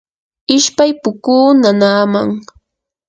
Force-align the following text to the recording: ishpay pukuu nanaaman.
ishpay 0.55 0.91
pukuu 1.01 1.47
nanaaman. 1.61 2.29